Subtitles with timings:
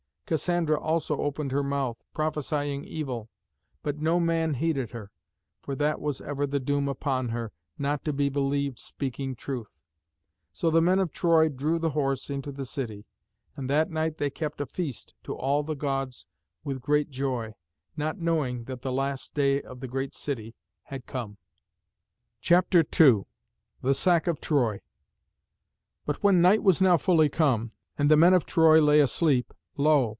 [0.27, 3.29] Cassandra also opened her mouth, prophesying evil:
[3.83, 5.11] but no man heeded her,
[5.61, 9.81] for that was ever the doom upon her, not to be believed speaking truth.
[10.53, 13.03] So the men of Troy drew the Horse into the city.
[13.57, 16.27] And that night they kept a feast to all the Gods
[16.63, 17.53] with great joy,
[17.97, 21.39] not knowing that the last day of the great city had come.
[22.37, 22.41] [Illustration: LAOCOÖN.]
[22.85, 23.23] CHAPTER II.
[23.81, 24.79] THE SACK OF TROY.
[26.05, 30.07] But when night was now fully come, and the men of Troy lay asleep, lo!